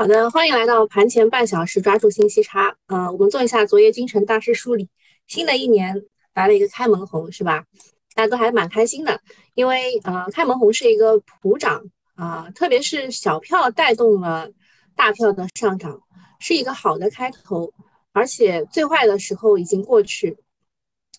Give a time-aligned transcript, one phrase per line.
[0.00, 2.74] 好的，欢迎来到盘前半小时，抓住信息差。
[2.86, 4.88] 呃，我们做一下昨夜今晨大师梳理。
[5.26, 5.94] 新的一年
[6.32, 7.66] 来了一个开门红，是吧？
[8.14, 9.20] 大家都还蛮开心的，
[9.52, 11.84] 因为呃，开门红是一个普涨
[12.14, 14.50] 啊，特别是小票带动了
[14.96, 16.00] 大票的上涨，
[16.38, 17.70] 是一个好的开头。
[18.12, 20.38] 而且最坏的时候已经过去。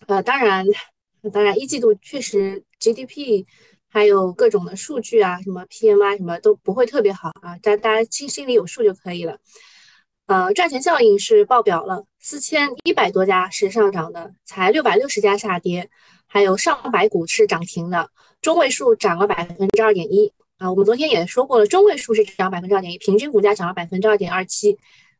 [0.08, 0.66] 呃，当然，
[1.32, 3.46] 当然一季度确实 GDP。
[3.94, 9.36] 还有各种的数据啊，什么 PMI 什么都不会特别好啊，大大家心心里有数就可以了。
[10.24, 15.90] 呃，赚钱效应是爆表了，四千一百多家是上涨的，才六百六十家下跌，
[16.26, 18.08] 还有上百股是涨停的，
[18.40, 20.70] 中位数涨了百分之二点一啊。
[20.70, 24.78] 我们昨天也说过了，中位数是涨百分之二点一，平均股价涨了百分之二点二七，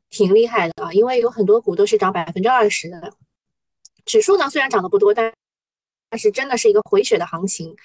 [0.09, 0.91] 挺厉害的啊。
[0.95, 3.13] 因为有很多股都是涨百分之二十的，
[4.07, 5.31] 指数呢虽然涨得不多，但
[6.09, 7.77] 但是真的是一个回血的行情。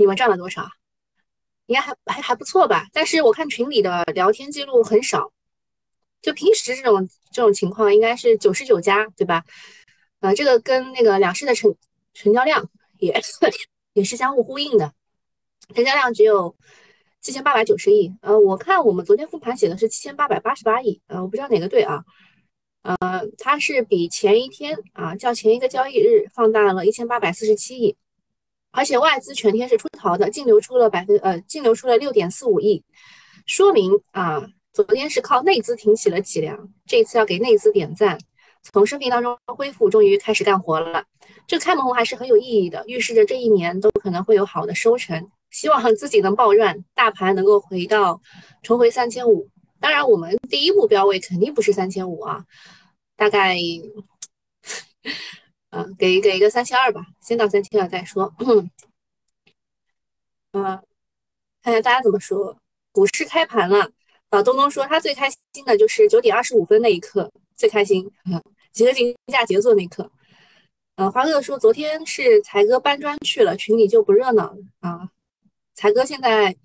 [0.00, 0.66] 你们赚了多少？
[1.66, 2.88] 应该还还还不错吧？
[2.90, 5.30] 但是我看群里的聊天记录很少，
[6.22, 9.44] 就平时这种这种情况应该是九十九家，对吧？
[10.20, 11.76] 呃，这个跟那个两市的成
[12.14, 12.66] 成交量
[12.98, 13.12] 也
[13.92, 14.94] 也是相互呼应的，
[15.74, 16.56] 成交量只有
[17.20, 18.10] 七千八百九十亿。
[18.22, 22.02] 呃，我看我们昨天复盘写的是七千八百八十八亿，呃，我不知道哪个对啊？
[22.82, 22.98] 呃，
[23.36, 27.96] 它是比前一天啊，较前一个交易日放大了一千八百四十七亿。
[28.72, 32.84] 而且外资全天是出逃的，净流出了百分呃净流出了六点四五亿，
[33.46, 38.18] 说明啊，昨天是靠内资挺起了脊梁，这一次要给内资点赞，
[38.62, 41.04] 从生病当中恢复，终于开始干活了。
[41.46, 45.30] 这开门红还是很有意义的，预示着这一年都可能会有好的收成。
[45.50, 48.22] 希望自己能暴赚，大盘能够回到
[48.62, 49.48] 重回三千五。
[49.80, 52.44] 当然，我们第一目标位肯定不是三千五啊，
[53.16, 53.56] 大概。
[55.70, 58.34] 嗯，给给一个三千二吧，先到三千二再说。
[58.38, 58.70] 嗯，
[61.62, 62.56] 看看大家怎么说。
[62.92, 63.90] 股市开盘了，
[64.30, 68.10] 啊，东东说他最开心的就是九点二十五分那一刻，最开心。
[68.24, 70.10] 嗯，集合竞价节奏那一刻。
[70.96, 75.08] 嗯，华哥说昨天是才哥搬砖去了，群里就不热闹了啊。
[75.74, 76.56] 才哥现在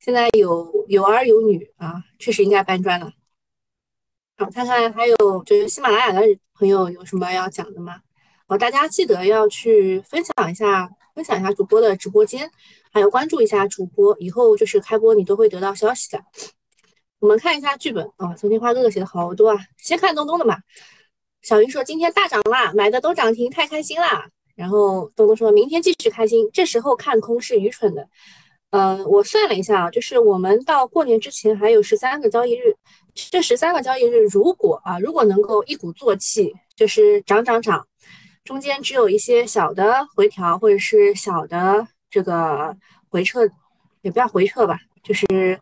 [0.00, 3.12] 现在有有儿有女啊，确实应该搬砖了。
[4.36, 6.20] 好，看看还有就是喜马拉雅的
[6.54, 8.02] 朋友有什么要讲的吗？
[8.58, 12.50] 大家记得要去分享一下，分享一下主播的直播间，
[12.92, 16.22] 还有关注一下主播，以后就是开播你都会得到消息的。
[17.18, 20.56] 我们看一下剧本啊，昨天花哥哥写的好多啊，先看东东的嘛。
[21.42, 24.28] 小云说今天大涨啦，买的都涨停，太开心啦。
[24.54, 28.08] 然后东东说明天继续开心，这时候看空是愚蠢的。
[28.70, 32.76] 嗯，我算了一下啊，就是我们到过年之前还有十三个交易日，
[33.14, 37.86] 这十三个交易日如果啊，如果能够一鼓作气，就是涨涨涨。
[38.44, 42.76] 中间只有一些小的回调，或者是小的这个
[43.08, 43.48] 回撤，
[44.00, 45.60] 也不要回撤吧，就是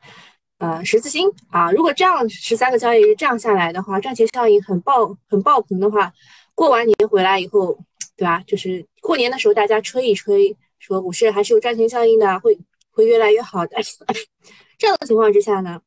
[0.58, 1.70] 呃十字星啊。
[1.70, 6.10] 如果这样十三个交易日这样下来的话，赚钱效应很爆很爆棚的话，
[6.54, 7.78] 过完年回来以后，
[8.16, 8.42] 对吧？
[8.46, 12.58] 就是过年的时候大家吹一吹，说股市还是有赚钱效应的，会
[12.90, 13.76] 会越来越好的。
[14.78, 15.82] 这样的情况之下呢，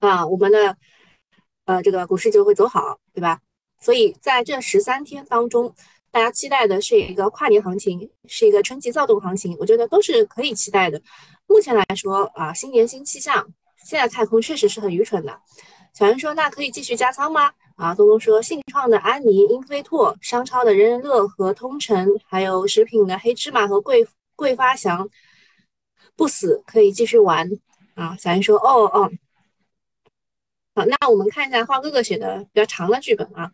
[0.00, 0.76] 啊，我们的
[1.66, 3.40] 呃这个股市就会走好，对吧？
[3.80, 5.72] 所以在这十三天当中。
[6.12, 11.00] 大家期待的是一个跨年行情，是一个春季躁动行情，我觉得都是可以期待的。
[11.46, 13.46] 目前来说啊，新年新气象，
[13.84, 15.40] 现在太空确实是很愚蠢的。
[15.94, 24.06] 小云说：“那可以继续加仓吗？”啊，东东说：“信创的安妮、英飞拓、商超的人人乐和通诚，还有食品的黑芝麻和桂
[24.36, 25.08] 桂发祥
[26.16, 27.48] 不死，可以继续玩。”
[27.94, 29.10] 啊，小云说：“哦哦。”
[30.74, 33.50] 好，那我们看一下花哥哥写的比较长的剧本啊。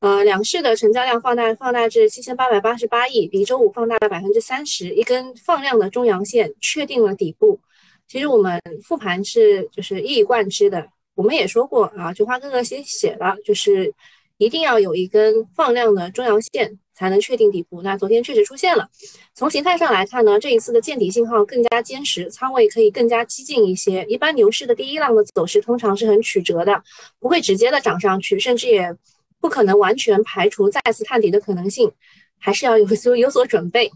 [0.00, 7.60] 呃，两市的成交量放大放大至七千八百八十八亿，比周五放大了百分之三十，一根放量的中阳线确定了底部。
[8.08, 13.92] 其实我们复盘是就是一以贯之的，我们也说过啊，菊花哥哥先写了，就是
[14.38, 17.82] 一定要有一根放量的中阳线才能确定底部。
[17.82, 18.88] 那昨天确实出现了，
[19.34, 24.02] 从形态上来看呢，这一次的见底信号更加坚实，仓位可以更加激进一些。
[24.08, 26.82] 一般牛市的第一浪的走势通常是很曲折的，
[27.18, 28.96] 不会直接的涨上去，甚至也。
[29.40, 31.92] 不可能完全排除再次探底的可能性，
[32.38, 33.90] 还是要有所有所准备。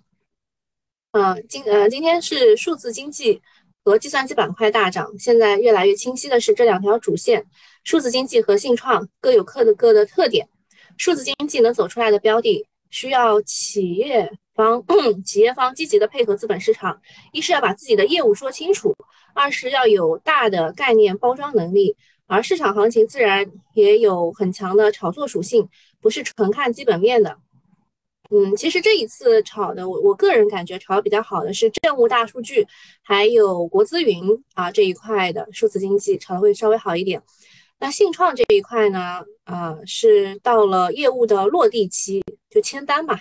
[1.13, 3.41] 嗯，今呃今天是数字经济
[3.85, 7.47] 和计算机板块大涨，现在越来越清晰的是这两条主线，
[7.85, 10.49] 数字经济和信创各有各的各的特点。
[10.97, 14.85] 数字经济能走出来的标的，需要企业方
[15.25, 17.01] 企业方积极的配合资本市场，
[17.33, 18.97] 一是要把自己的业务说清楚，
[19.35, 21.97] 二是要有大的概念包装能力。
[22.27, 25.69] 而市场行情自然也有很强的炒作属性，
[26.01, 27.37] 不是纯看基本面的。
[28.31, 32.67] 嗯，其实这一次炒的，我我个人感觉炒的比较好的是政务大数据，
[33.03, 37.23] 还有国资云啊这一块的数字经济炒的会稍微好一点。
[37.79, 43.21] 那信创这一块呢，啊是到了业务的落地期就签单嘛，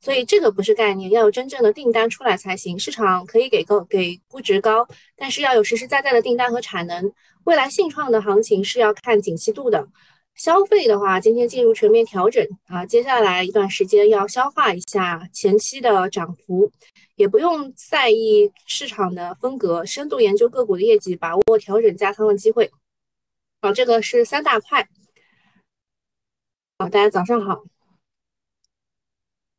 [0.00, 2.78] 所以这个不是概念，要有真正的订单出来才行。
[2.78, 4.86] 市场可以给高给估值高，
[5.16, 7.10] 但是要有实实在在的订单和产能。
[7.44, 9.86] 未来信创的行情是要看景气度的。
[10.34, 16.72] 消费的话，今天进入全面调整啊，接下来一段时间要消化一下前期的涨幅，
[17.14, 22.72] 也不用在意市场的风格，深度研究个股的业绩，把握调整加仓的机会。
[23.62, 24.88] 好，这个是三大块。
[26.78, 27.62] 好，大家早上好。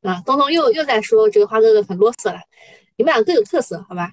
[0.02, 2.42] 啊，东东又又在说这个花哥哥很啰嗦了，
[2.98, 4.12] 你们俩各有特色，好吧？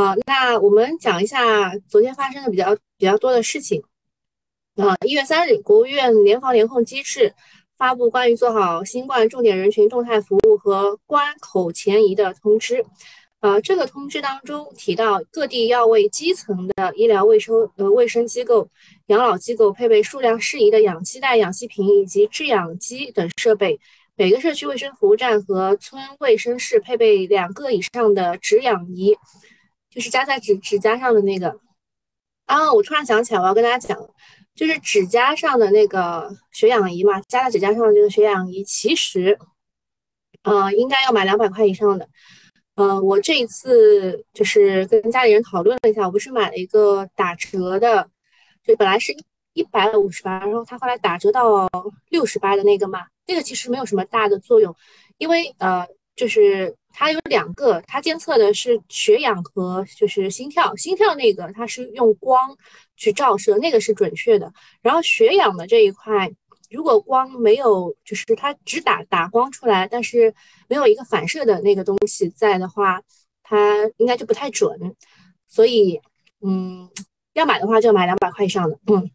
[0.00, 3.82] 好，那我们讲一下昨天发生的比较比较多的事情。
[4.76, 7.34] 啊，一月三日，国务院联防联控机制
[7.76, 12.82] 发布关于做好新冠重点人群动态服务和关口前移的通知。
[13.40, 18.70] 呃，这个通知当中提到，各地要为基层的医疗卫生呃卫生机构、
[19.08, 23.78] 养老机构配备数量适宜的氧气袋、氧气瓶以及制氧机等设备。
[24.16, 29.14] 每个社区卫生服务站和村卫生室配备两个以上的止氧仪，
[29.90, 31.58] 就是夹在指指甲上的那个。
[32.46, 33.98] 啊，我突然想起来，我要跟大家讲。
[34.52, 39.38] 就是指甲上的那个血氧仪嘛，夹在指甲上的这个血氧仪，其实，
[40.42, 42.06] 呃，应该要买两百块以上的。
[42.74, 48.10] 嗯，我这一次就是跟家里人讨论了一下，我不是买了一个打折的，
[48.64, 49.14] 就本来是
[49.54, 51.70] 一百五十八，然后他后来打折到
[52.10, 54.74] 六十八的那个嘛，那个其实没有什么大的作用，
[55.16, 62.56] 因为呃，就是它有两个，它监测的是血氧和就是心跳，心跳那个它是用光。
[62.96, 64.52] 去照射那个是准确的，
[64.82, 66.30] 然后血氧的这一块，
[66.68, 70.34] 如果光没有，就是它只打打光出来，但是
[70.68, 73.00] 没有一个反射的那个东西在的话，
[73.42, 74.94] 它应该就不太准。
[75.48, 75.98] 所以，
[76.42, 76.90] 嗯，
[77.32, 78.78] 要买的话就买两百块以上的。
[78.88, 79.10] 嗯，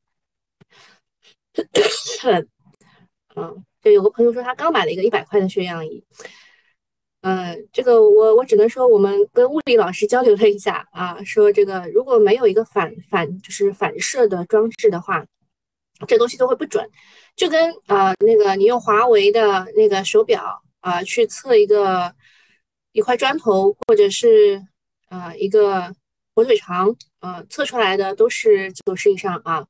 [3.36, 6.04] 嗯，就有个朋友说他刚买了一个一百块的血氧仪。
[7.26, 15.26] 嗯，这个我我只能说，我们跟物理老师交流了一下啊，说这个如果没有一个反反就是反射的装置的话，
[16.08, 16.88] 这东西都会不准。
[17.36, 22.14] 就跟啊那个你用华为的那个手表啊去测一个
[22.92, 24.62] 一块砖头，或者是
[25.10, 25.96] 啊一个
[26.36, 29.66] 火腿肠，啊测出来的都是九十以上啊。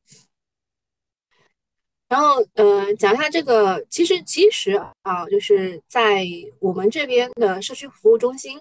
[2.15, 6.25] 然后，呃，讲一下这个，其实其实啊，就是在
[6.61, 8.57] 我们这边的社区服务中心，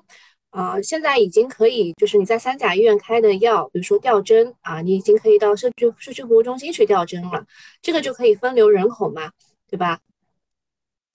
[0.50, 7.46] 啊，现在已经可以，就是你在三甲医院开的药，比如说吊针啊，你已经可以到社区社区服务中心去吊针了，
[7.80, 9.30] 这个就可以分流人口嘛，
[9.70, 10.00] 对吧？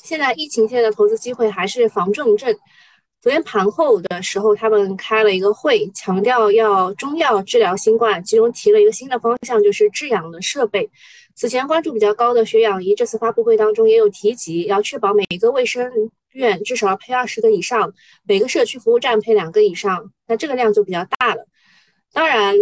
[0.01, 2.57] 现在疫情现在的投资机会还是防重症。
[3.19, 10.89] 昨天盘后的时候，他们开了一个会，强调要中药治疗新冠，其中提了一个新的方向，就是制氧的设备。
[11.39, 15.89] 此前关注比较高的血氧仪，这次发布会当中也有提及，要确保每一个卫生
[16.33, 17.93] 院至少要配二十个以上，
[18.25, 21.47] 每个社区服务站配两个以上，那这个量就比较大了。
[22.11, 22.57] 当然，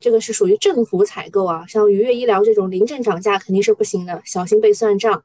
[0.00, 5.24] 这个是属于政府采购啊，像愉悦医疗这种临阵涨价肯定是不行的，小心被算账。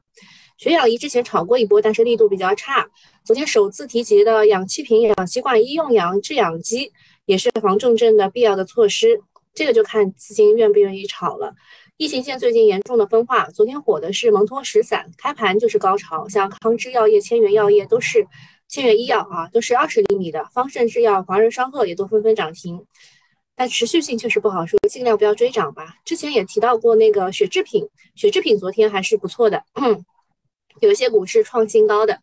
[0.56, 2.88] 血氧仪之前炒过一波，但是力度比较差。
[3.24, 6.94] 昨天首次提及的氧气瓶、氧气罐、医用氧制氧机，
[7.26, 9.20] 也是防重症的必要的措施。
[9.52, 11.54] 这个就看资金愿不愿意炒了。
[11.98, 18.28] 疫情线最近严重的分化，昨天火的是蒙脱石散，开盘就是高潮，像康芝药业、千源药业都是
[18.68, 22.84] 千源医药啊，都是二十厘米的，方盛制药、华润双鹤也都纷纷涨停，
[23.54, 25.94] 但持续性确实不好说，尽量不要追涨吧。
[26.04, 29.62] 之前也提到过那个血制品，血制品昨天还是不错的，
[30.82, 32.20] 有一些股是创新高的，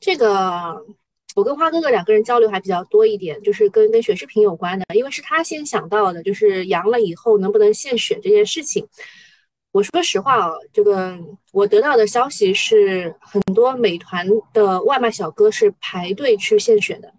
[0.00, 0.84] 这个。
[1.34, 8.86] 我跟花哥哥两个人交流还比较多一点，就是跟跟血制品有关的，因为是他先想到的，就是阳了以后能不能献血这件事情。
[9.72, 11.18] 我说实话啊，这个
[11.52, 17.12] 我得到的消息是，很多美团的外卖小哥是排队去献血的。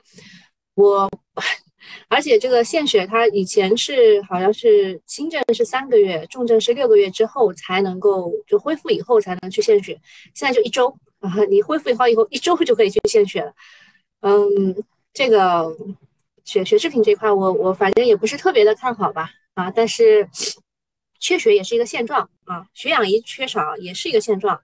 [0.76, 1.12] 我，
[2.08, 10.00] 而且这个献血，他以前是好像是轻症是三个月，重症是六个月之后才能够就恢复以后才能去献血，
[10.34, 10.88] 现在就一周
[11.20, 13.52] 啊， 你恢复好以后一周就可以去献血了。
[14.28, 15.78] 嗯，这个
[16.46, 20.28] 血血制品这块，我我反正也不是特别的看好吧，啊，但是
[21.20, 24.60] 缺血也是一个现状啊，血氧仪缺少也是一个现状。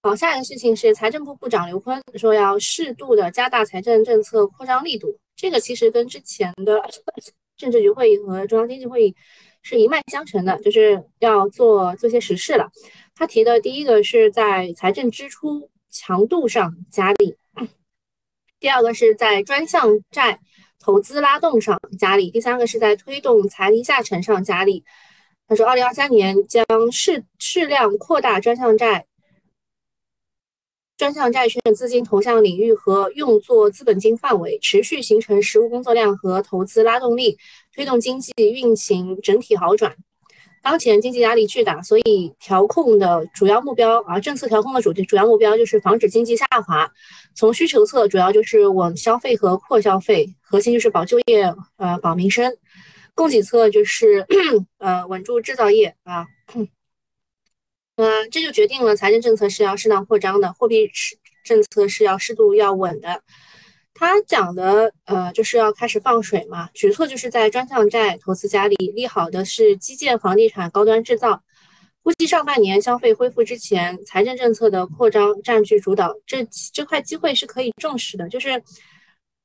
[0.00, 6.88] 好，下一个事情是财政部部长刘昆说要适度的加大财政政策扩张力度，这个其实跟之前的
[7.58, 9.16] 政治局会议和中央经济会议
[9.62, 12.70] 是一脉相承的，就是要做做些实事了。
[13.16, 15.68] 他提的第一个是在财政支出。
[15.96, 17.36] 强度上加力。
[18.64, 20.40] 第二个是在专项债
[20.80, 24.86] 投资拉动上加力，第三个是在推动财力下沉上加力。
[25.46, 29.04] 他说，二零二三年将适适量扩大专项债、
[30.96, 37.36] 专项债券资金投向领域和用作资本金范围，持续形成实物工作量和投资拉动力，
[37.74, 39.94] 推动经济运行整体好转。
[40.64, 46.90] 当前经济压力巨大，所以调控的主要目标啊，政策调控的主主要目标就是防止经济下滑。
[47.34, 52.56] 从需求侧，主要就是稳消费和扩消费，核心就是保就业，呃，保民生。
[53.14, 54.26] 供给侧就是
[54.78, 56.26] 呃稳住制造业啊，
[57.96, 60.90] 呃，这就决定了财政政策是要适当扩张的，货币
[61.44, 63.22] 政策是要适度要稳的。
[63.94, 71.42] 他讲的呃就是要开始放水嘛，举措就是在专项债投资加力，利好的是基建、房地产、高端制造。
[72.02, 78.28] 估计上半年消费恢复之前，财政政策的扩张占据主导，这这块机会是可以重视的。
[78.28, 78.62] 就是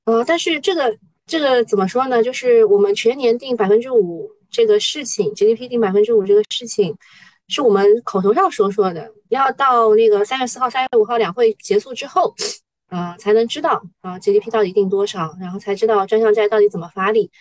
[0.05, 0.97] 呃，但是这个。
[1.29, 2.23] 这个怎么说呢？
[2.23, 6.97] 就是我们全年定百分之五这个事情，GDP 定百分之五这个事情，
[7.47, 12.33] 是我们口头上说说的，要到那个三月四号、三月五号两会结束之后，
[12.89, 17.31] 啊，才能知道啊 GDP 到底定多少，然后才知道专项债到底怎么发力，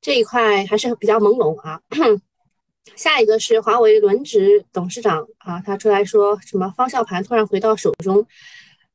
[0.00, 1.80] 这一块还是比较朦胧啊。
[2.96, 8.26] 下一个是华为轮值董事长啊，他出来说什么方向盘突然回到手中。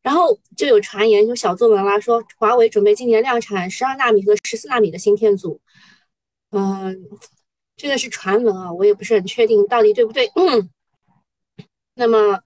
[0.01, 5.61] 然后就有传言，有小作文啦，说华为准备今年量产十二纳米和十四纳米的芯片组。
[6.49, 6.97] 嗯，
[7.77, 10.31] 这个是传闻啊，我也不是很确定到底对不对。
[10.33, 10.69] 嗯，
[11.93, 12.39] 那么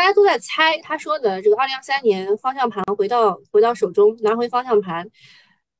[0.00, 5.10] 大家都在猜他说的这个二零二三年方向盘回到回到手中，拿回方向盘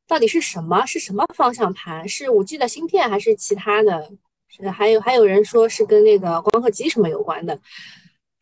[0.07, 0.85] 到底是什么？
[0.85, 2.07] 是什么方向盘？
[2.07, 4.13] 是五 G 的芯片还是其他的？
[4.47, 7.59] 是还有还有人说是跟那个光刻机什么有关的，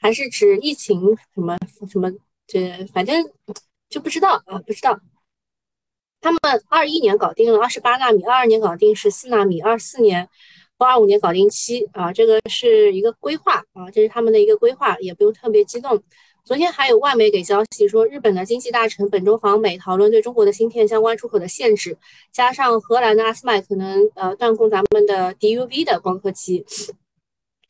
[0.00, 1.56] 还是指疫情什么
[1.88, 2.10] 什么？
[2.48, 3.30] 这反正
[3.88, 4.98] 就不知道啊，不知道。
[6.20, 10.28] 他们二一年搞定了二十八纳米，二二年搞定十四纳米，二四年
[10.84, 16.02] 二五年搞定七啊，这个是一个规划啊，这是他们的一个规划，也不用特别激动。
[16.44, 21.98] 昨天还有外媒给消息说，日本的经济大臣本周访美，讨论对中国的芯片相关出口的限制，
[22.32, 26.64] 加上荷兰的阿斯麦可能呃断供咱们的 DUV 的光刻机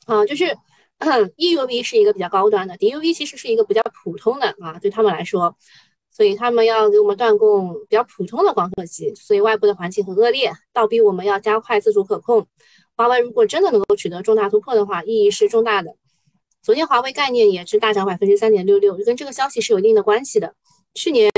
[0.07, 0.57] 啊，就是。
[1.39, 5.55] EUV 是一个比较高端的，DUV 其实是一个比较普通的啊，对他们来说，
[6.11, 12.49] 所以他们要给我们断供比较普通的光刻机，所以外部的环境很恶劣，倒逼我们要加快自主可控。
[12.99, 15.95] 华为如果真的能够取得重大突破的话，意义是重大的。
[16.63, 20.57] 昨天华为概念也是大涨百分之三点六六，跟这个消息是有一定的关系的。
[20.95, 21.31] 去年，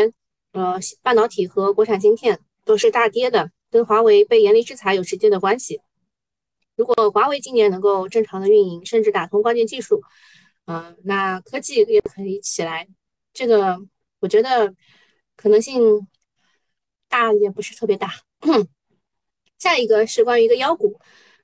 [0.52, 5.83] 呃，半导体和国产芯片都是大跌的，跟华为被严厉制裁有直接的关系。
[6.76, 10.02] 如果华为今年能够正常的运营，甚至打通关键技术，
[10.64, 12.88] 嗯，那科技也可以起来。
[13.35, 13.79] 这个
[14.21, 14.75] 我觉得
[15.37, 16.09] 可能性
[17.11, 18.14] 大也不是特别大。
[19.59, 20.99] 下一个是关于一个妖股，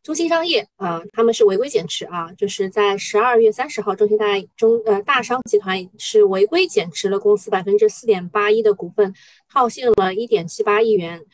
[0.06, 9.12] 中兴商业啊，他们是违规减持啊，就是在十二月三十号，中兴大中呃大商集团是违规减持了公司百分之四点八一的股份，
[9.48, 11.26] 套现了一点七八亿元。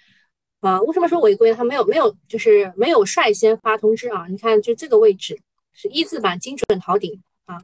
[0.60, 1.52] 啊，为什么说违规？
[1.52, 4.26] 他没有没有，就是没有率先发通知啊！
[4.30, 5.38] 你看，就这个位置
[5.74, 7.62] 是一字板精准逃顶啊。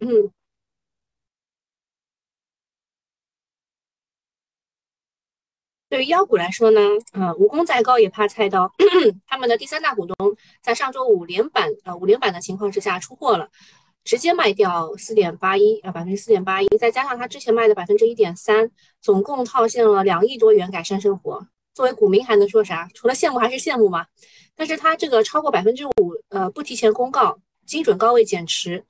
[0.00, 0.30] 嗯，
[5.94, 6.80] 对于妖股来说呢，
[7.12, 8.68] 呃，武功再高也怕菜刀。
[9.28, 13.48] 他们的第三大股东在上周五连板呃五连板的情况之下出货了，
[14.02, 21.46] 直接卖掉四点八一啊，百分之四点八一，再加上他之前卖的百分之一点三，总共套现了两亿多元，改善生活。
[21.74, 22.88] 作为股民还能说啥？
[22.92, 24.06] 除了羡慕还是羡慕嘛。
[24.56, 25.92] 但是它这个超过百分之五，
[26.28, 28.84] 呃，不提前公告，精准高位减持，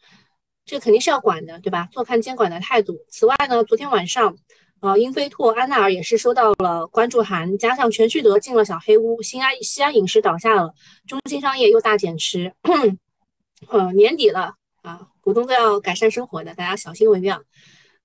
[0.64, 1.86] 这肯定是要管的，对吧？
[1.92, 2.96] 坐看监管的态度。
[3.10, 4.38] 此外呢，昨天晚上，
[4.80, 10.74] 呃，英飞拓、安奈尔也是收到了关注函，加上全聚德进了小黑屋，西安西安饮食倒下了，
[11.06, 12.52] 中心商业又大减持。
[13.68, 17.42] 呃，年底了啊，股东都要改善生活的，大家小心为妙。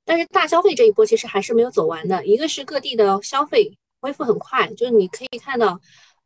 [0.06, 3.78] 但是大消费这一波其实还是没有走完的，一个是各地的消费。
[4.02, 5.78] 恢复很快，就是你可以看到，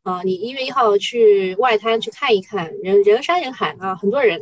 [0.04, 4.40] 啊，你一月一号去外滩去看一看，人人山人海啊，很多人。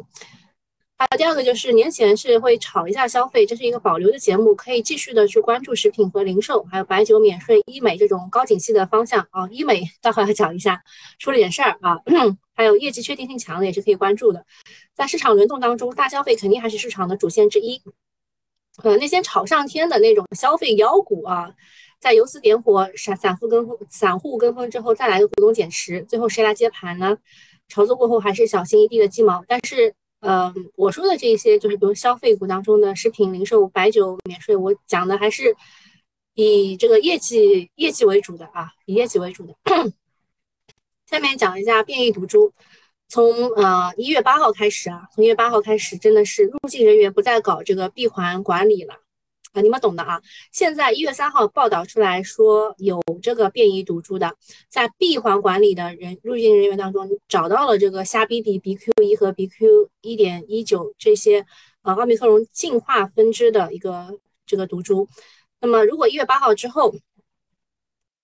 [1.03, 9.49] 还有第二个就是年前是会炒一下消费，这是一个保留的节目，可以继续的去关注食品和零售，还有白酒免税、医美这种高景气的方向啊。
[9.51, 10.81] 医美待会儿讲一下，
[11.19, 11.99] 出了点事儿啊。
[12.55, 14.47] 还有业绩确定性强的也是可以关注的。
[14.95, 17.83] 在市场轮动当中，大消费肯定还是市场的主线之一。
[18.85, 21.53] 呃，那些炒上天的那种消费妖股啊。
[21.99, 27.19] 在游资点火、散散户跟风、散户跟风之后，再来个股东减持，最后谁来接盘呢？
[27.69, 29.45] 炒作过后还是小心翼翼的鸡毛。
[29.49, 35.57] 但是嗯，我说的这些就是比如消费股当中的食品、零售、白酒免税，我讲的还是
[36.35, 39.55] 以这个业绩业绩为主的啊，以业绩为主的。
[41.11, 42.53] 下面讲一下变异毒株，
[43.09, 49.02] 从呃一月八号开始啊，从一月八号开始，真的是入境人员不再搞这个闭环管理了。
[49.53, 50.23] 啊，你们懂的啊！
[50.51, 54.35] 现在一月三号报道出来说有这个变异毒株的，
[54.71, 61.45] 在闭环管理的人入境人员当中找到了这个虾 B 比 BQ 一和 BQ 一点一九这些
[61.83, 65.07] 呃奥密克戎进化分支的一个这个毒株。
[65.61, 66.95] 那么如果一月八号之后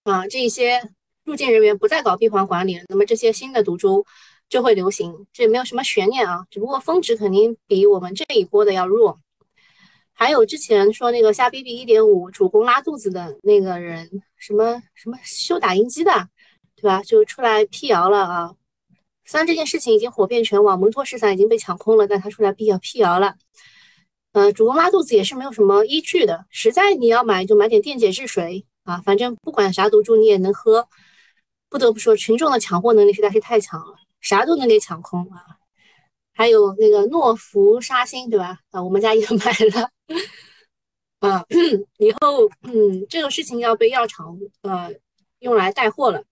[0.04, 0.80] 啊，这些
[1.24, 4.06] 入境人员不再搞闭环管理，那么这些新的毒株
[4.48, 6.46] 就会流行，这也没有什么悬念啊。
[6.48, 9.20] 只不过峰值肯定比我们这一波的要弱。
[10.20, 16.10] 还有之前说那个虾 B B 一点五主攻拉肚子的那个人，什么什么修打印机的，
[16.74, 17.00] 对吧？
[17.04, 18.54] 就出来辟谣了啊。
[19.24, 23.36] 虽然这件事情已经火遍全网，蒙脱石散已经被抢空了，但他出来辟谣辟谣了。
[24.32, 30.88] 呃，主攻拉肚子也是没有什么依据的，实在你要买就买点电解质水啊，反正不管啥毒株你也能喝。
[31.68, 35.58] 不得不说，群众的抢货能力实在是太强了，啥都能给抢空啊。
[36.34, 38.58] 还有那个诺氟沙星，对吧？
[38.72, 39.88] 啊，我们家也 买了。
[41.20, 41.44] 啊，
[41.98, 44.92] 以后嗯，这个事情要被药厂呃
[45.40, 46.22] 用来带货了。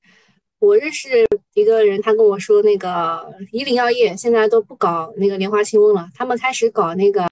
[0.58, 7.28] 我认识一个人，他跟我说，那个怡林药业现在都不搞那个莲花清瘟了，他们开始搞那个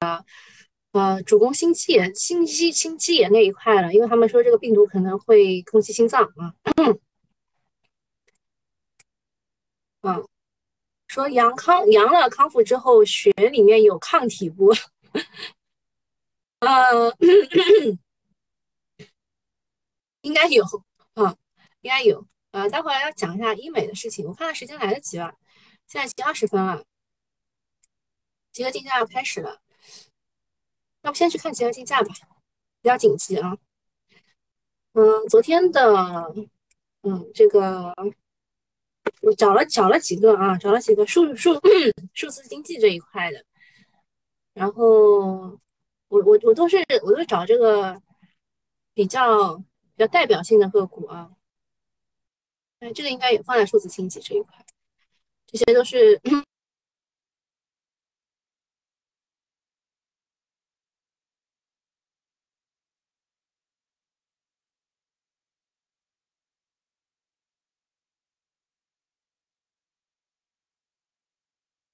[0.93, 6.55] 呃主攻心肌炎、心肌心肌炎那一块了，因为他们说这个病毒可能会攻击心脏啊。
[6.77, 6.99] 嗯。
[11.07, 14.75] 说阳康阳了康复之后，血里面有抗体不？
[16.61, 17.15] 呃，
[20.23, 20.65] 应该有
[21.15, 21.37] 啊，
[21.83, 22.27] 应该有。
[22.53, 24.27] 呃，待会儿要讲一下医美的事情。
[24.27, 25.35] 我看看时间来得及吧？
[25.87, 26.85] 现在已经二十分了，
[28.53, 29.61] 集合竞价要开始了。
[31.03, 32.15] 要不先去看集合竞价吧，
[32.81, 33.59] 比较紧急啊。
[34.93, 35.93] 嗯，昨天的，
[37.03, 37.95] 嗯，这个。
[39.21, 41.55] 我找了找了几个啊，找了几个数数
[42.13, 43.45] 数字经济这一块的，
[44.53, 45.59] 然后
[46.15, 48.01] 我我我都是我都找这个
[48.95, 49.65] 比较比
[49.99, 51.33] 较代表性的个股啊，
[52.79, 54.65] 哎，这个应该也放在数字经济这一块，
[55.47, 56.21] 这些都是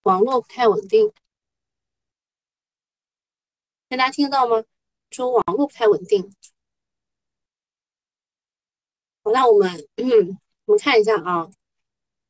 [0.03, 1.11] 网络不太稳定，
[3.97, 4.65] 大家听得到吗？
[5.11, 6.33] 说网络不太稳定。
[9.23, 11.51] 好，那我们嗯，我们看一下啊，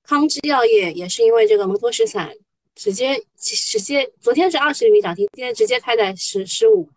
[0.02, 2.34] 康芝药业也是因为这个摩托石散
[2.74, 6.88] 直接直接，昨天是二十厘米涨停，今天直接开在十十五，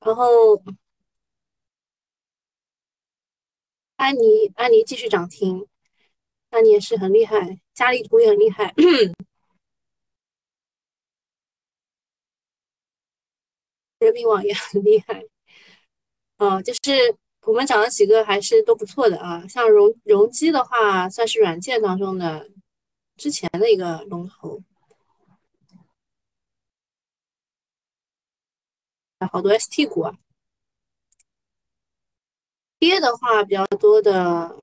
[0.00, 0.62] 然后
[3.96, 5.66] 安妮安妮继续涨停，
[6.50, 8.72] 安妮也是很厉害，佳丽图也很厉害。
[13.98, 15.24] 人民网也很厉害，
[16.36, 22.50] 啊，就是我们讲了几个还是都不错的啊，像容容基的话，算是软件当中的
[23.16, 24.62] 之前的一个龙头，
[29.32, 30.18] 好多 ST 股啊，
[32.78, 34.60] 跌的话比较多的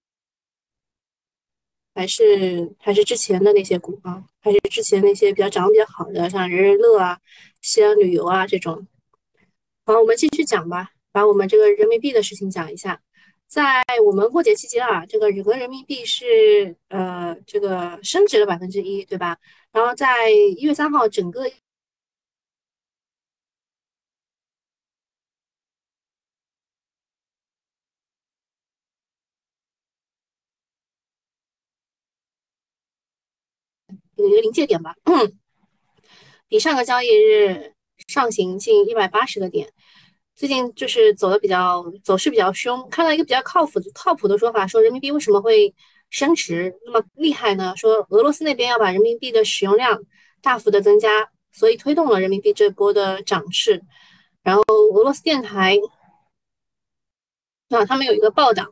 [1.96, 7.20] 还是还是之前的那些股啊，还是之前那些比较涨比较好的，像人人乐啊、
[7.62, 8.88] 西安旅游啊这种。
[9.86, 13.02] 好，我们继续讲吧，把我们这个人民币的事情讲一下。
[13.48, 19.38] 在我们过节期间啊，这个整个人民币是呃这个升值了百分之一，对吧？
[19.74, 21.50] 然后在一月三号，整个
[34.16, 34.96] 有一个临界点吧，
[36.48, 37.74] 比上个交易日。
[38.08, 39.72] 上行近一百八十个点，
[40.36, 42.88] 最近就是走的比较走势比较凶。
[42.90, 45.74] 看到一个比较靠谱的靠谱的说法，说人民币为什么会
[46.10, 47.74] 升值那么厉害呢？
[47.76, 50.04] 说俄罗斯那边要把人民币的使用量
[50.42, 53.82] 大幅的增加，所以推动了人民币这波的涨势。
[54.44, 54.64] 然后
[54.94, 55.78] 俄罗斯电台
[57.70, 58.68] 啊，他们有一个报道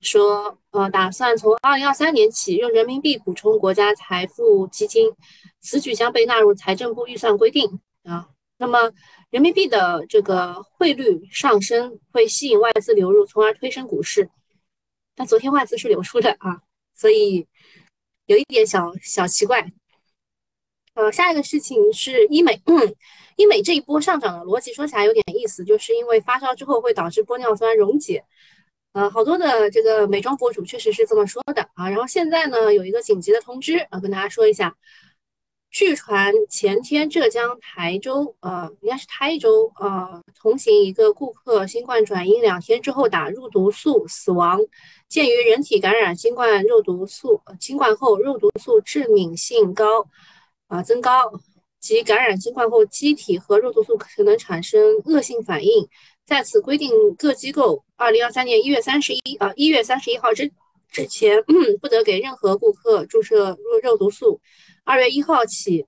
[0.00, 5.12] 说，呃，打算从二零二三年起用人民币补充国家财富基金，
[5.60, 8.28] 此举将被纳入财政部预算规定啊。
[8.62, 8.92] 那么
[9.30, 14.30] 人民币的这个汇率上升会吸引外资流入，从而推升股市。
[15.16, 16.62] 但昨天外资是流出的啊，
[16.94, 17.48] 所以
[18.26, 19.72] 有一点小小奇怪。
[20.94, 22.94] 呃，下一个事情是医美，嗯，
[23.34, 28.24] 医美这一波上涨的逻辑说起来有点意思，就是因为发烧之后会导致玻尿酸溶解，
[28.92, 31.90] 呃，好多的这个美妆博主确实是这么说的啊。
[31.90, 34.76] 然后现在呢，有一个紧急的通知啊，跟大家说一下。
[35.72, 44.60] 据传前天浙江台州，呃，应该是台州，呃，同行一个顾客新冠转阴，两天之后打肉毒素死亡。
[45.08, 50.06] 鉴于人体感染新冠肉毒素，新冠后肉毒素致敏性高，
[50.68, 51.10] 啊增高，
[51.80, 55.88] 及感染新冠后机体和肉毒素可能产生恶性反应，
[56.26, 60.52] 在此规定各机构二零二三年一月三十一啊一月三十一号之
[60.90, 61.42] 之前
[61.80, 64.38] 不得给任何顾客注射肉肉毒素。
[64.84, 65.86] 二月一号起，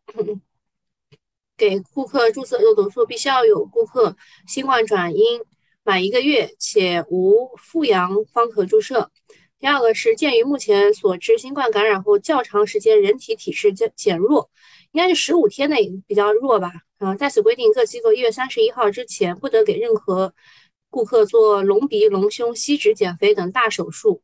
[1.57, 5.41] 给顾客注射肉毒素，必须要有顾客新冠转阴
[5.83, 9.11] 满一个月且无复阳方可注射。
[9.59, 14.51] 第二个是，鉴于目前所知，新冠感染后较长时间人体体质减减弱，
[14.93, 16.73] 应该是十五天内比较弱吧。
[16.99, 20.33] 啊，在此规定，各机构一月三十一号之前不得给任何
[20.89, 24.23] 顾客做隆鼻、隆胸、吸脂减肥等大手术。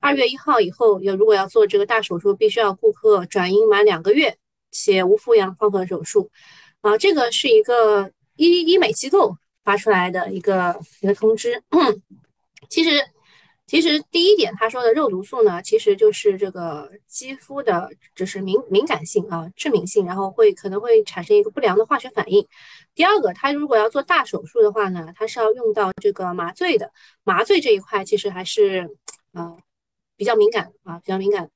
[0.00, 4.36] 二月一号以后，要如果要做这个大手术，必须要顾客转阴满两个月
[4.70, 6.30] 且无复阳方可手术。
[6.80, 11.60] 啊，这个是一个医医美机构发出来的一个一个通知。
[12.70, 12.90] 其实，
[13.66, 22.46] 其实第一点他说的肉毒素呢，其实就是这个肌肤的，就是敏敏感性啊，致敏性，然后会可能会产生一个不良的化学反应。
[22.94, 26.92] 第二个，他如果要做大手术的话呢，他是要用到这个麻醉的，
[27.24, 28.88] 麻醉这一块其实还是，
[29.32, 29.58] 呃。
[30.18, 31.48] 比较敏感啊，比较敏感，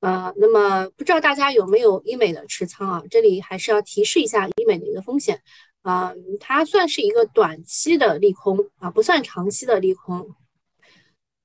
[0.00, 3.02] 呃，那么不知道大家有没有医美的持仓啊？
[3.08, 5.40] 这里还是要提示一下医美的一个风险
[5.82, 10.34] 啊，它算是一个短期的利空啊，不算长期的利空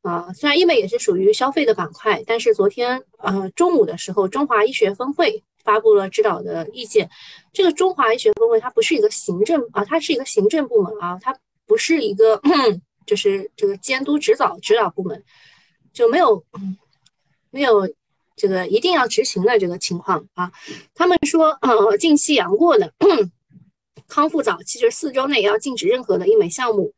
[0.01, 0.33] 啊。
[0.33, 7.07] 虽然医美也是属于消费的板块，但是昨天呃中午的时候，中华医学分会发布了指导的意见。
[7.53, 12.41] 这个中华医学分会它不是一个行政啊，它是一个行政部门啊，它不是一个
[13.05, 15.23] 就是这个监督指导指导部门。
[15.93, 16.43] 就没有
[17.49, 17.93] 没有
[18.35, 20.51] 这个一定要执行的这个情况啊。
[20.93, 22.93] 他们说，呃，近期阳过的
[24.07, 26.93] 康复早期，就是四周内要禁止任何的医美项目。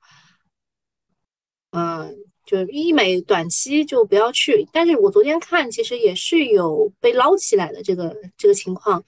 [1.71, 4.67] 嗯，就医美短期就不要去。
[4.71, 9.03] 但是我昨天看，其实也是有被捞起来的这个这个情况。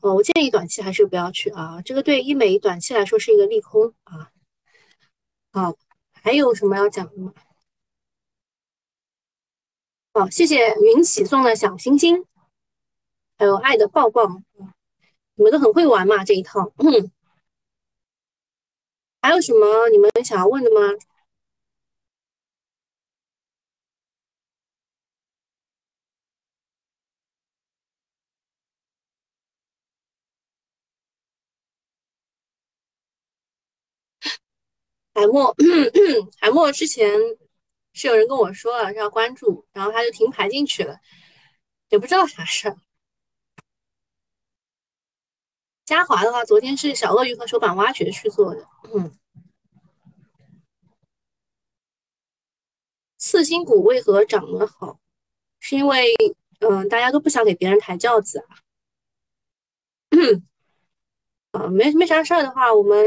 [0.00, 1.82] 呃，我建议短期还是不要去啊。
[1.82, 4.30] 这个对医美短期来说是一个利空啊。
[5.52, 5.76] 好，
[6.12, 7.32] 还有什么要讲的吗？
[10.18, 12.24] 好，谢谢云起送的小星星，
[13.38, 14.26] 还有爱的抱抱，
[15.36, 16.72] 你们都很会玩嘛这一套。
[16.78, 17.12] 嗯，
[19.22, 20.80] 还有什么你们想要问的吗？
[35.14, 35.54] 海默，
[36.40, 37.08] 海默之前。
[37.98, 41.00] 是有人跟我说了要关注，然后他就停牌进去了，
[41.88, 42.76] 也不知道啥事儿。
[45.84, 48.68] 嘉华的话，昨天是小鳄鱼和手板挖掘去做的。
[48.94, 49.18] 嗯，
[53.16, 55.00] 次新股为何涨得好？
[55.58, 56.14] 是因为
[56.60, 58.62] 嗯，大家都不想给别人抬轿子啊。
[61.50, 63.04] 啊， 没没啥事儿的话，我们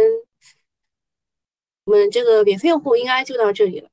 [1.86, 3.91] 我们这个免费用户应该就到这里了。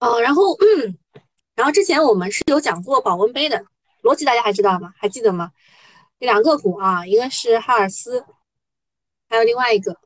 [0.00, 0.98] 哦，然后，嗯
[1.54, 3.64] 然后之前我们是有讲过保温杯的
[4.02, 4.94] 逻辑，大家还知道吗？
[4.96, 5.50] 还记得吗？
[6.18, 8.24] 两个股啊，一个是哈尔斯，
[9.28, 9.96] 还有另外一个，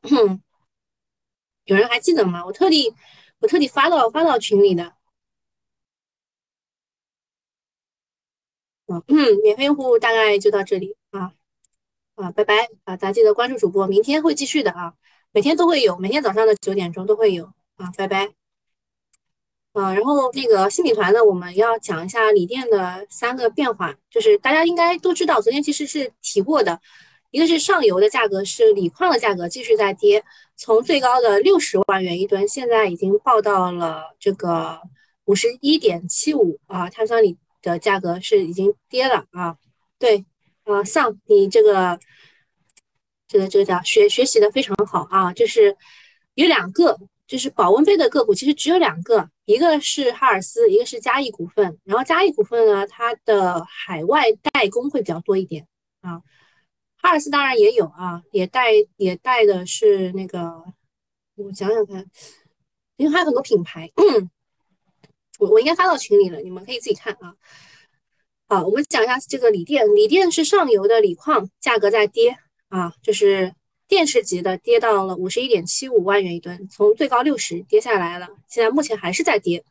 [1.65, 2.43] 有人还记得吗？
[2.45, 2.93] 我特地
[3.39, 4.95] 我特地发到发到群里的。
[8.87, 9.01] 嗯，
[9.43, 11.33] 免费用户大概就到这里啊
[12.15, 12.95] 啊，拜拜啊！
[12.97, 14.93] 大家记得关注主播，明天会继续的啊，
[15.31, 17.45] 每天都会有，每天早上的九点钟都会有
[17.77, 18.42] 啊，拜拜。
[19.73, 26.79] 嗯，然后那个新米团呢，我们要讲一下锂电的三个变化，就是大家应该都知道，昨天其实是提过的，
[27.31, 30.23] 一个是上游的价格是锂矿的价格继续在跌，
[30.55, 34.79] 从最高的六十万元一吨，现在已经报到了这个
[35.25, 39.57] 五十一点七五啊，碳酸锂的价格是已经跌了啊，
[39.97, 40.23] 对，
[40.65, 41.99] 啊，上你这个
[43.27, 45.75] 这个这个叫学学习的非常好啊，就是
[46.35, 46.99] 有两个。
[47.33, 51.79] 就是保温杯的个股，其实只有两个，一个是哈尔斯，一个是嘉益股份。
[51.83, 55.65] 然后嘉益股份呢，它的海外代工会比较多一点
[56.01, 56.21] 啊。
[56.97, 60.63] 哈尔斯当然也有啊，也带也带的是那个，
[61.33, 62.05] 我想想看，
[62.97, 63.91] 因为还有很多品牌。
[65.39, 67.33] 我我应该发到群里了，你们可以自己看啊。
[68.47, 72.37] 好，我们讲一下这个锂电，锂电是上游的锂矿价格在跌
[72.69, 73.55] 啊，就是
[73.93, 79.63] 电池级的跌到了五十一点七五万元一吨，从最高六十跌下来了，现在目前还是在跌。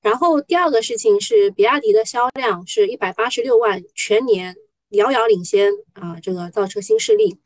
[0.00, 4.54] 然后第二个事情是，比亚迪的销量是一百八十六万，全年
[4.90, 7.36] 遥遥领先啊这个造车新势力。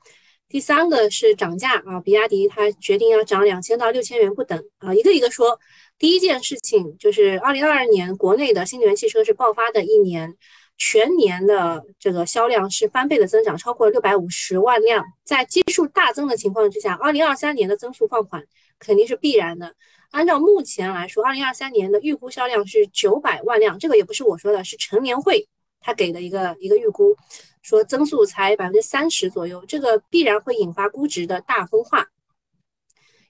[0.50, 5.58] 第三个是涨价啊，比亚迪它决定要涨两千到六千元不等啊，一个一个说。
[5.98, 10.36] 第一件事情就是二零二二年国内的新能源汽车是爆发的一年，
[10.84, 15.04] 全年的这个销量是翻倍的增长，超过六百五十万辆。
[15.22, 18.44] 在基数大增的情况之下，二零二三年的增速放缓
[18.80, 19.76] 肯定是必然的。
[20.10, 25.48] 按照目前来说，二零二三年的预估销量是九百万辆，这个也不是我说的，是陈年会
[25.80, 27.16] 他给的一个一个预估，
[27.62, 32.08] 说增速才百分之三十左右，这个必然会引发估值的大分化。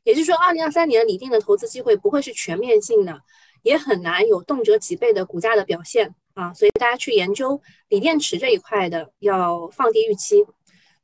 [0.04, 3.20] 也就是说，二零二三年锂电的投资机会不会是全面性的，
[3.62, 10.44] 也很难有动辄几倍的股价的表现啊，所以大家去研究锂电池这一块的要放低预期。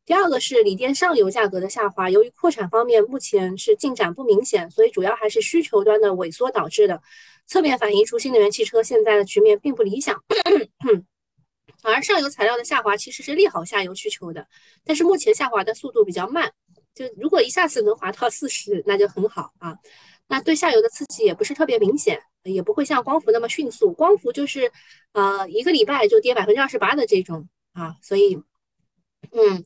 [0.04, 7.02] 第二个是锂电上游价格的下滑，由于扩产方面目前是进展不明显，所以主要还是需求端的萎缩导致的，
[7.46, 10.22] 侧面反映出新能源汽车现在的局面并不理想。
[11.82, 14.46] 而上游材料的下滑其实是利好下游需求的，
[14.84, 16.50] 但是目前下滑的速度比较慢，
[16.94, 19.76] 就如果一下子能滑到四十，那就很好啊。
[20.28, 24.70] 那对下游的刺激也不是特别明显，也不会像光伏那么迅速，光伏就是
[25.12, 28.36] 呃一个礼拜就跌百分之二十八的这种啊，所以
[29.32, 29.64] 嗯。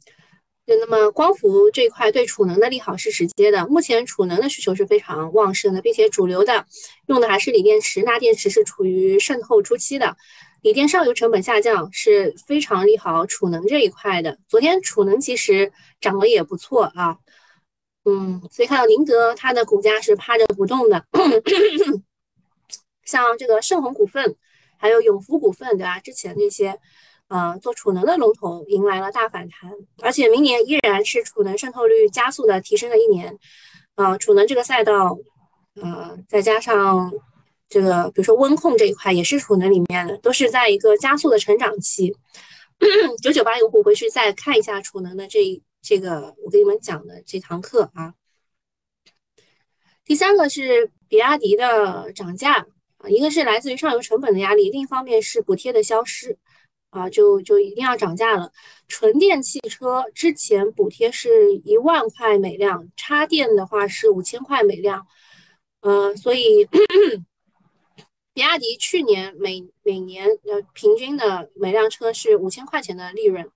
[0.65, 6.65] 那么光伏这一块对储能的利好是直接的，目前储能的需求是非常旺盛的，并且主流的
[7.09, 10.17] 用的还是锂电池，钠电池是处于渗透初期的，
[10.63, 14.39] 锂电上游成本下降是非常利好储能这一块的。
[14.49, 17.19] 昨天储能其实涨得也不错啊，
[18.05, 21.05] 嗯，所以看到宁德它的股价是趴着不动的，
[23.05, 24.37] 像这个盛虹股份，
[24.77, 25.99] 还有永福股份，对吧？
[26.01, 26.79] 之前那些。
[27.29, 33.39] 呃，做储能的龙头迎来了大反弹，而且明年依然是储能渗透率加速的提升的一年。
[33.95, 35.17] 呃，储能这个赛道，
[35.81, 37.11] 呃，再加上
[37.71, 42.15] 这个，比如说温控这一块也是储能里面的，都是在一个加速的成长期。
[43.23, 48.15] 九九八用户回去再看一下储能的这一这个，我给你们讲的这堂课啊。
[50.05, 52.67] 第三个是比亚迪的涨价
[52.99, 56.39] 啊，一个是来自于上游成本的压力，另一方面是补贴的消失。
[56.91, 58.53] 啊，就就一定要涨价了。
[58.87, 65.07] 纯电汽车之前补贴是一万块每辆，插电的话是五千块每辆。
[65.81, 66.67] 嗯，所以
[68.35, 73.51] 比亚迪去年每每年呃平均的每辆车是五千块钱的利润，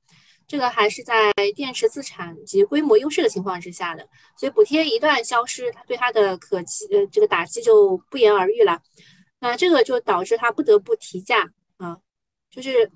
[0.47, 4.09] 这个还是在电池自产及规模优势的情况之下的。
[4.37, 8.81] 所以补贴一旦消失，它对它的可击呃这个打击就不言而喻了。
[9.41, 11.99] 那这个就导致它不得不提价啊，
[12.51, 12.91] 就是。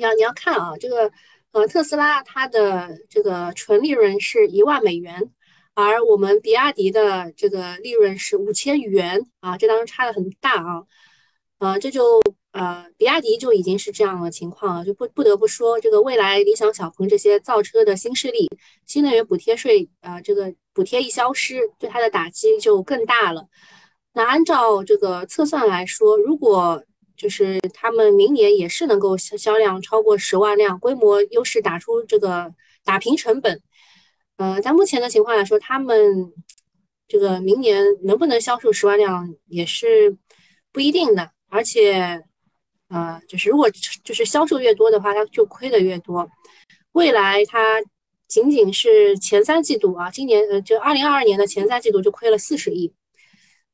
[0.00, 1.10] 你要你要看啊，这个
[1.50, 5.32] 呃特斯拉它的这个纯利润是一万美元，
[5.74, 10.86] 而我们比亚迪的这个利润是五千元啊，这当中差的很大啊，
[11.58, 12.22] 呃这就
[12.58, 18.50] 呃比亚迪就已经是这样的情况了，就不不得不说这个未来理想、小鹏这些造车的新势力，
[18.84, 23.46] 新能源补贴税啊这个补贴一消失，对它的打击就更大了。
[24.12, 26.82] 那按照这个测算来说，如果
[27.16, 32.52] 就是他们明年也是能够销销量超过十万辆，规模优势打出这个
[32.84, 33.62] 打平成本。
[34.36, 36.32] 呃，在目前的情况来说，他们
[37.06, 40.16] 这个明年能不能销售十万辆也是
[40.72, 41.30] 不一定的。
[41.50, 42.22] 而且，
[42.88, 43.70] 呃，就是如果
[44.04, 46.28] 就是销售越多的话，它就亏的越多。
[46.92, 47.82] 未来它
[48.26, 52.92] 仅仅是前三季度啊，今年呃，就二零二二年的前三季度就亏了四十亿，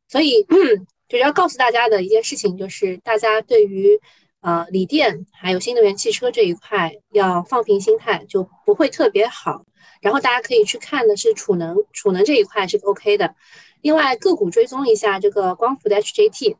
[0.08, 0.44] 所以。
[0.48, 4.00] 嗯 就是要告诉大家的一件事情，就是大家对于
[4.40, 9.66] 呃锂电还有新能源汽车这一块要放平心态，就不会特别好。
[10.00, 13.34] 然后大家可以去看的是储能，储能这一块是 OK 的。
[13.82, 16.56] 另外个股追踪一下这个光伏的 HJT，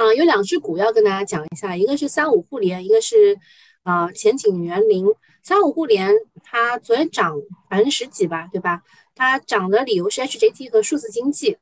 [0.00, 3.38] 啊，有两只股要跟大家讲一下，一个是三五互联，一个是
[3.82, 5.04] 啊前景园林。
[5.42, 8.82] 三五互联它昨天涨百分之十几吧，对吧？
[9.14, 11.58] 它涨的理由是 HJT 和数字经济。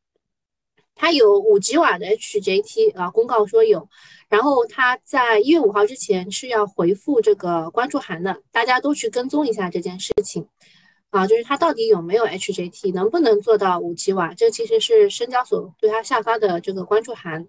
[0.94, 3.88] 它有五吉瓦的 HJT 啊，公告说有，
[4.28, 10.46] 然后它在一月五号之前是要回复这个关注函的，大家都去跟踪一下这件事情
[11.10, 17.48] 啊，就是它到底有没有 HJT，能不能做到五吉瓦，这其实是深交所对它下发的这个关注函。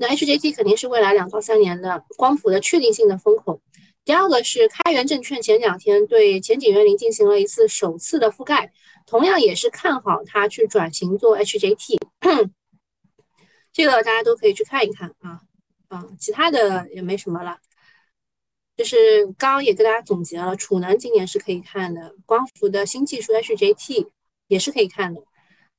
[0.00, 3.60] 那 HJT 肯定是未来两到三年的光伏的确定性的风口。
[4.02, 8.72] 第二个是开源证券前两天对前景园林进行了一次首次的覆盖，
[9.06, 11.98] 同样也是看好它去转型做 HJT。
[13.74, 15.42] 这个大家都可以去看一看啊
[15.88, 17.58] 啊，其他的也没什么了。
[18.78, 24.08] 就是刚刚也跟大家总结了，储能今年是可以看的，光伏的新技术 HJT
[24.48, 25.20] 也是可以看的，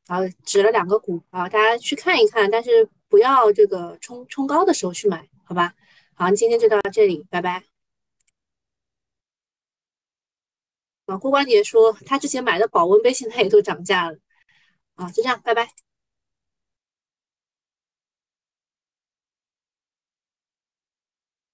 [0.07, 5.75] 然后指了两个股啊，大家去看一看，但是不要这个冲冲高的时候去买，好吧？
[6.15, 7.65] 好，今天就到这里，拜拜。
[11.07, 14.17] 啊，郭关杰说他之前买的保温杯现在也都涨价了，
[14.95, 15.90] 啊，就这样，拜拜。